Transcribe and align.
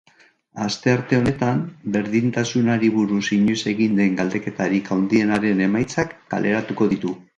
Astearte 0.67 1.17
honetan, 1.17 1.59
berdintasunari 1.97 2.89
buruz 2.97 3.21
inoiz 3.37 3.59
egin 3.75 4.01
den 4.03 4.17
galdeketarik 4.21 4.91
handienaren 4.97 5.63
emaitzak 5.67 6.17
kaleratuko 6.35 6.89
ditu. 6.97 7.15